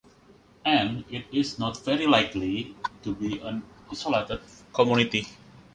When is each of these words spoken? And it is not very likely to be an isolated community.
And 0.65 1.05
it 1.11 1.25
is 1.31 1.59
not 1.59 1.77
very 1.85 2.07
likely 2.07 2.75
to 3.03 3.13
be 3.13 3.37
an 3.37 3.61
isolated 3.91 4.41
community. 4.73 5.27